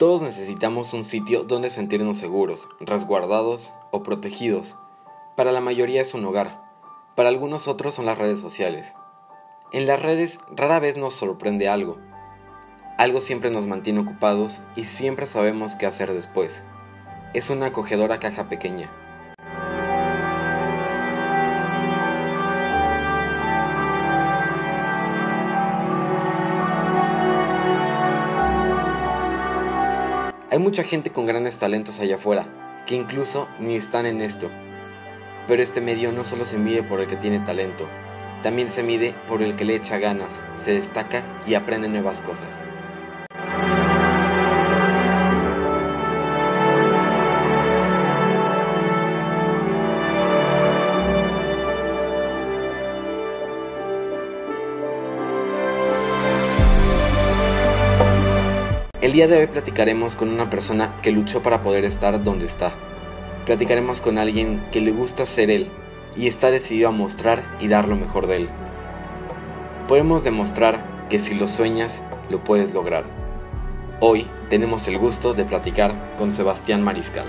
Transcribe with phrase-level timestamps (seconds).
[0.00, 4.78] Todos necesitamos un sitio donde sentirnos seguros, resguardados o protegidos.
[5.36, 6.58] Para la mayoría es un hogar,
[7.14, 8.94] para algunos otros son las redes sociales.
[9.72, 11.98] En las redes rara vez nos sorprende algo.
[12.96, 16.64] Algo siempre nos mantiene ocupados y siempre sabemos qué hacer después.
[17.34, 18.90] Es una acogedora caja pequeña.
[30.52, 32.44] Hay mucha gente con grandes talentos allá afuera,
[32.84, 34.50] que incluso ni están en esto.
[35.46, 37.86] Pero este medio no solo se mide por el que tiene talento,
[38.42, 42.64] también se mide por el que le echa ganas, se destaca y aprende nuevas cosas.
[59.20, 62.72] Día de hoy platicaremos con una persona que luchó para poder estar donde está.
[63.44, 65.68] Platicaremos con alguien que le gusta ser él
[66.16, 68.48] y está decidido a mostrar y dar lo mejor de él.
[69.88, 73.04] Podemos demostrar que si lo sueñas, lo puedes lograr.
[74.00, 77.26] Hoy tenemos el gusto de platicar con Sebastián Mariscal.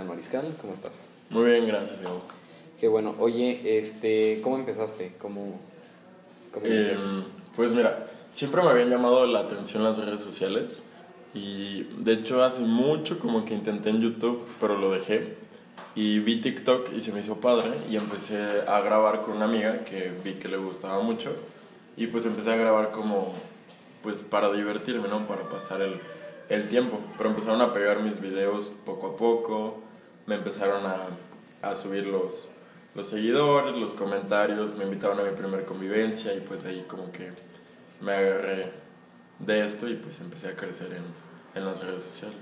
[0.00, 1.00] Sebastián Mariscal, ¿cómo estás?
[1.28, 2.22] Muy bien, gracias, Diego.
[2.78, 3.14] Qué bueno.
[3.18, 5.14] Oye, este, ¿cómo empezaste?
[5.20, 5.60] ¿Cómo,
[6.52, 6.66] cómo?
[6.66, 6.96] Eh,
[7.54, 10.82] pues mira, siempre me habían llamado la atención las redes sociales
[11.34, 15.34] y de hecho hace mucho como que intenté en YouTube, pero lo dejé
[15.94, 19.84] y vi TikTok y se me hizo padre y empecé a grabar con una amiga
[19.84, 21.34] que vi que le gustaba mucho
[21.96, 23.34] y pues empecé a grabar como
[24.02, 25.26] pues para divertirme, ¿no?
[25.26, 26.00] Para pasar el,
[26.48, 29.89] el tiempo, pero empezaron a pegar mis videos poco a poco,
[30.30, 31.08] me empezaron a,
[31.60, 32.50] a subir los,
[32.94, 37.32] los seguidores, los comentarios, me invitaron a mi primer convivencia y pues ahí como que
[38.00, 38.70] me agarré
[39.40, 41.02] de esto y pues empecé a crecer en,
[41.60, 42.38] en las redes sociales.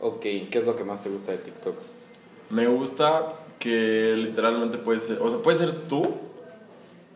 [0.00, 1.76] Ok, ¿qué es lo que más te gusta de TikTok?
[2.50, 6.16] Me gusta que literalmente puedes ser, o sea, puedes ser tú,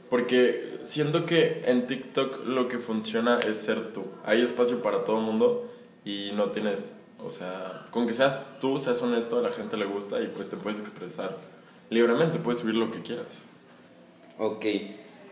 [0.08, 4.04] porque siento que en TikTok lo que funciona es ser tú.
[4.24, 5.68] Hay espacio para todo el mundo
[6.04, 9.86] y no tienes, o sea, con que seas tú, seas honesto, a la gente le
[9.86, 11.36] gusta y pues te puedes expresar
[11.90, 13.40] libremente, puedes subir lo que quieras.
[14.38, 14.64] Ok,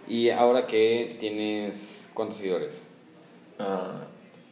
[0.06, 2.84] y ahora que tienes, ¿cuántos seguidores?
[3.58, 4.04] Ah,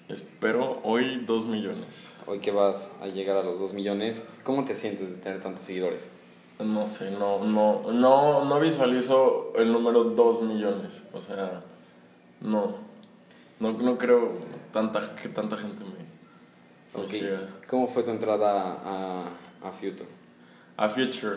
[0.08, 2.12] espero hoy dos millones.
[2.26, 5.64] Hoy que vas a llegar a los 2 millones, ¿cómo te sientes de tener tantos
[5.64, 6.10] seguidores?
[6.62, 11.02] No sé, no, no, no, no visualizo el número 2 millones.
[11.12, 11.62] O sea,
[12.40, 12.76] no.
[13.60, 14.32] No, no creo
[14.72, 16.07] tanta, que tanta gente me,
[16.94, 17.40] me Ok, siga.
[17.68, 19.24] ¿cómo fue tu entrada a,
[19.62, 20.06] a Future?
[20.76, 21.36] A Future.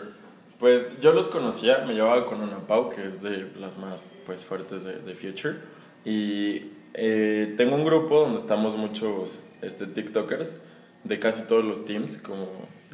[0.58, 4.44] Pues yo los conocía, me llevaba con una Pau, que es de las más pues,
[4.44, 5.56] fuertes de, de Future.
[6.04, 10.60] Y eh, tengo un grupo donde estamos muchos este, TikTokers
[11.04, 12.46] de casi todos los teams, como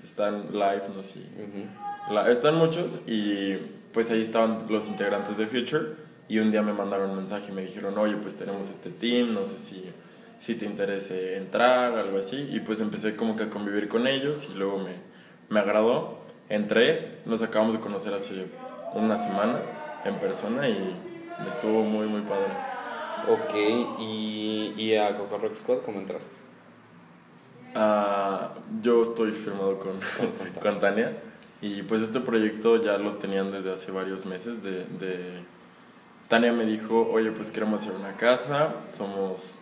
[0.03, 1.19] están live, no sé.
[1.21, 2.15] Ujú.
[2.15, 3.57] La- están muchos y
[3.93, 5.87] pues ahí estaban los integrantes de Future
[6.29, 9.35] y un día me mandaron un mensaje y me dijeron, oye, pues tenemos este team,
[9.35, 9.85] no sé si,
[10.41, 12.49] si te interese entrar, algo así.
[12.53, 14.93] Y pues empecé como que a convivir con ellos y luego me,
[15.49, 16.19] me agradó.
[16.49, 18.47] Entré, nos acabamos de conocer hace
[18.95, 19.61] una semana
[20.05, 20.97] en persona y
[21.47, 22.53] estuvo muy, muy padre.
[23.29, 23.55] Ok,
[24.01, 26.35] y, y a Coco Rock Squad, ¿cómo entraste?
[27.75, 29.99] Ah, yo estoy firmado con,
[30.63, 31.13] con Tania
[31.61, 35.43] y pues este proyecto ya lo tenían desde hace varios meses de, de-
[36.29, 39.59] Tania me dijo, oye pues queremos hacer una casa, somos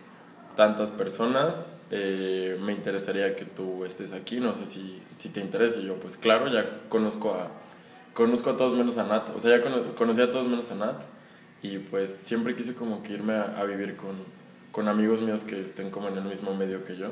[0.57, 5.79] tantas personas, eh, me interesaría que tú estés aquí, no sé si, si te interesa
[5.79, 7.49] y yo pues claro, ya conozco a,
[8.13, 10.75] conozco a todos menos a Nat, o sea ya cono- conocí a todos menos a
[10.75, 11.01] Nat
[11.61, 14.15] y pues siempre quise como que irme a, a vivir con,
[14.73, 17.07] con amigos míos que estén como en el mismo medio que yo.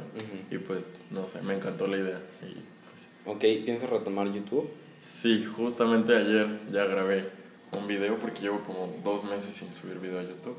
[0.51, 2.19] Y pues, no sé, me encantó la idea.
[2.44, 2.53] Y
[2.91, 4.69] pues, Ok, ¿piensas retomar YouTube?
[5.01, 7.27] sí, justamente ayer ya grabé
[7.71, 10.57] un video porque llevo como dos meses sin subir video a YouTube.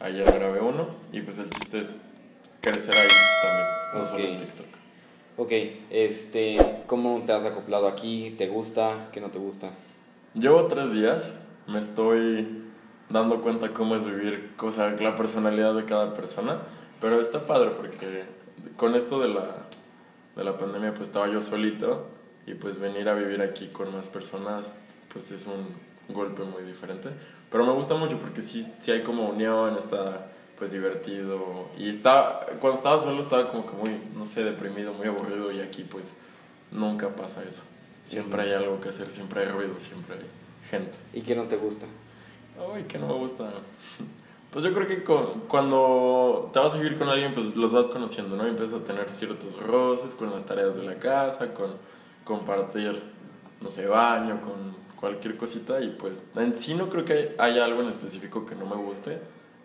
[0.00, 2.00] Ayer grabé uno y pues el chiste es
[2.60, 3.08] crecer ahí
[3.42, 4.40] también, no solo en Ok.
[4.40, 4.66] TikTok.
[5.36, 5.52] Ok,
[5.90, 8.34] este, ¿cómo te has acoplado aquí?
[8.36, 9.08] ¿Te gusta?
[9.12, 9.70] ¿Qué no te gusta?
[10.34, 12.64] Llevo tres días, me estoy
[13.08, 16.58] dando cuenta cómo es vivir, o sea, la personalidad de cada persona,
[17.00, 18.24] pero está padre porque
[18.76, 19.56] con esto de la,
[20.36, 22.06] de la pandemia pues estaba yo solito
[22.46, 25.66] y pues venir a vivir aquí con más personas pues es un
[26.14, 27.08] golpe muy diferente,
[27.50, 30.30] pero me gusta mucho porque sí, sí hay como unión, está
[30.60, 31.70] pues divertido.
[31.76, 35.60] Y estaba, cuando estaba solo estaba como que muy, no sé, deprimido, muy aburrido y
[35.60, 36.14] aquí pues
[36.70, 37.62] nunca pasa eso.
[38.06, 40.26] Siempre hay algo que hacer, siempre hay ruido, siempre hay
[40.70, 40.98] gente.
[41.14, 41.86] ¿Y qué no te gusta?
[42.74, 43.50] Ay, que no me gusta.
[44.52, 45.04] Pues yo creo que
[45.46, 48.44] cuando te vas a vivir con alguien, pues los vas conociendo, ¿no?
[48.48, 51.74] Y empiezas a tener ciertos roces con las tareas de la casa, con
[52.24, 53.00] compartir,
[53.60, 55.80] no sé, baño, con cualquier cosita.
[55.80, 59.20] Y pues en sí no creo que haya algo en específico que no me guste,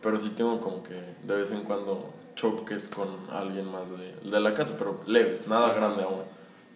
[0.06, 0.94] pero sí tengo como que
[1.24, 5.74] de vez en cuando choques con alguien más de, de la casa, pero leves, nada
[5.74, 6.22] grande aún.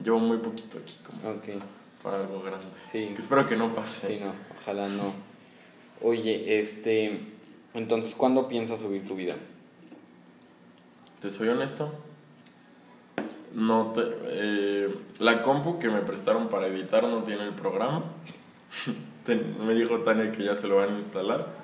[0.04, 1.38] Llevo muy poquito aquí como
[2.02, 2.66] para algo grande.
[2.92, 3.12] Sí.
[3.14, 4.08] Que espero que no pase.
[4.08, 5.14] Sí, no, ojalá no.
[6.02, 7.20] Oye, este
[7.76, 9.36] entonces, ¿cuándo piensas subir tu vida?
[11.22, 11.92] Te soy honesto.
[13.54, 18.06] No te, eh, la compu que me prestaron para editar no tiene el programa.
[19.64, 21.59] me dijo Tania que ya se lo van a instalar,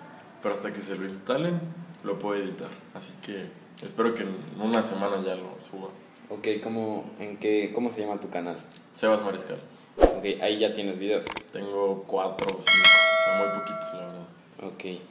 [0.46, 1.60] pero hasta que se lo instalen
[2.04, 2.70] lo puedo editar.
[2.94, 3.50] Así que
[3.82, 5.90] espero que en una semana ya lo suba.
[6.30, 8.60] Ok, ¿cómo, en qué, ¿cómo se llama tu canal?
[8.94, 9.58] Sebas Mariscal.
[9.98, 11.26] Ok, ahí ya tienes videos.
[11.52, 14.28] Tengo cuatro o cinco, o sea, muy poquitos la verdad.
[14.72, 15.02] Ok.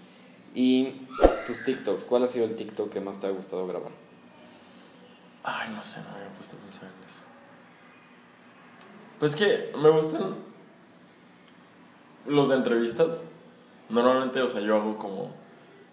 [0.54, 1.08] Y
[1.44, 3.90] tus TikToks, ¿cuál ha sido el TikTok que más te ha gustado grabar?
[5.42, 7.22] Ay, no sé, no me había puesto a pensar en eso.
[9.18, 10.36] Pues que me gustan
[12.24, 13.24] los de entrevistas.
[13.88, 15.30] Normalmente, o sea, yo hago como...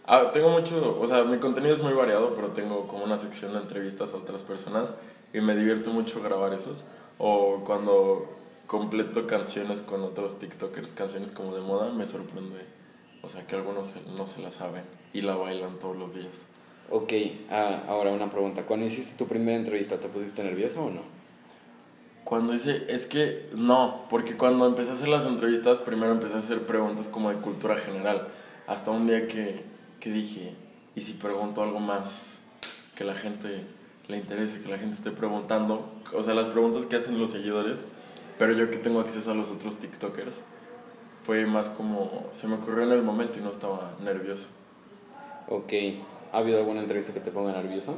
[0.05, 3.53] Ah, tengo mucho, o sea, mi contenido es muy variado, pero tengo como una sección
[3.53, 4.93] de entrevistas a otras personas
[5.33, 6.85] y me divierto mucho grabar esos.
[7.17, 8.25] O cuando
[8.65, 12.65] completo canciones con otros TikTokers, canciones como de moda, me sorprende
[13.23, 14.83] o sea, que algunos no se la saben
[15.13, 16.45] y la bailan todos los días.
[16.89, 17.13] Ok,
[17.49, 18.65] ah, ahora una pregunta.
[18.65, 21.01] Cuando hiciste tu primera entrevista, ¿te pusiste nervioso o no?
[22.23, 26.39] Cuando hice, es que no, porque cuando empecé a hacer las entrevistas, primero empecé a
[26.39, 28.27] hacer preguntas como de cultura general.
[28.67, 29.63] Hasta un día que,
[29.99, 30.53] que dije,
[30.95, 32.37] ¿y si pregunto algo más
[32.95, 33.65] que la gente
[34.07, 35.91] le interese, que la gente esté preguntando?
[36.13, 37.85] O sea, las preguntas que hacen los seguidores,
[38.37, 40.41] pero yo que tengo acceso a los otros TikTokers
[41.23, 44.47] fue más como, se me ocurrió en el momento y no estaba nervioso.
[45.47, 45.73] Ok,
[46.31, 47.95] ¿ha habido alguna entrevista que te ponga nervioso?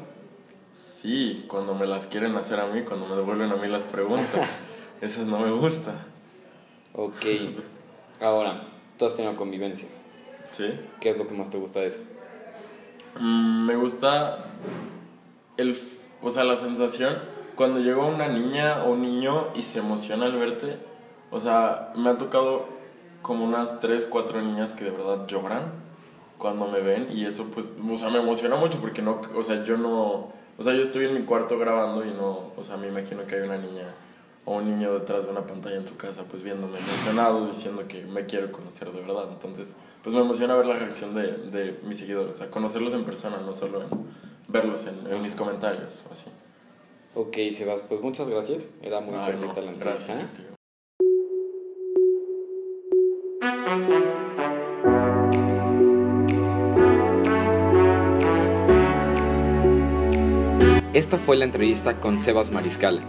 [0.73, 4.57] Sí, cuando me las quieren hacer a mí, cuando me devuelven a mí las preguntas.
[5.01, 5.93] Esas no me gusta.
[6.93, 7.25] Ok,
[8.21, 8.67] ahora,
[8.97, 10.01] tú has tenido convivencias.
[10.49, 10.79] ¿Sí?
[10.99, 12.03] ¿Qué es lo que más te gusta de eso?
[13.19, 14.45] Mm, me gusta
[15.57, 15.77] el,
[16.21, 17.17] o sea, la sensación
[17.55, 20.77] cuando llega una niña o un niño y se emociona al verte.
[21.31, 22.67] O sea, me ha tocado
[23.21, 25.71] como unas 3, 4 niñas que de verdad lloran
[26.37, 29.63] cuando me ven y eso pues, o sea, me emociona mucho porque no, o sea,
[29.63, 32.87] yo no, o sea, yo estoy en mi cuarto grabando y no, o sea, me
[32.87, 33.93] imagino que hay una niña
[34.45, 38.03] o un niño detrás de una pantalla en su casa pues viéndome emocionado diciendo que
[38.03, 41.97] me quiero conocer de verdad, entonces pues me emociona ver la reacción de, de mis
[41.97, 43.89] seguidores, o sea, conocerlos en persona, no solo en
[44.47, 46.25] verlos en, mis comentarios o así.
[47.15, 50.13] Ok, Sebas, pues muchas gracias, era muy cortita la entrevista.
[50.13, 50.53] Gracias,
[61.13, 62.99] Esta fue la entrevista con Sebas Mariscal.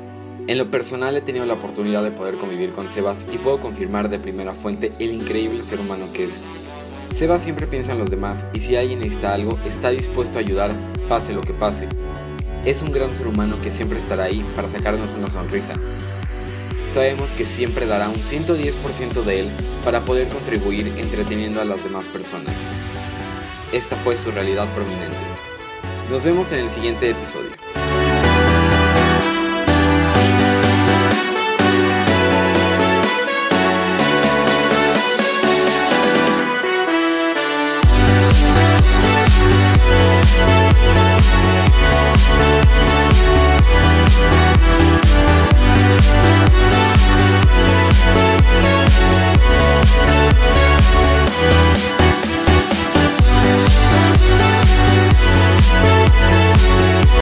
[0.46, 4.10] En lo personal he tenido la oportunidad de poder convivir con Sebas y puedo confirmar
[4.10, 6.38] de primera fuente el increíble ser humano que es.
[7.14, 10.76] Sebas siempre piensa en los demás y si alguien necesita algo está dispuesto a ayudar
[11.08, 11.88] pase lo que pase.
[12.66, 15.72] Es un gran ser humano que siempre estará ahí para sacarnos una sonrisa.
[16.86, 19.48] Sabemos que siempre dará un 110% de él
[19.82, 22.54] para poder contribuir entreteniendo a las demás personas.
[23.72, 25.16] Esta fue su realidad prominente.
[26.10, 27.83] Nos vemos en el siguiente episodio.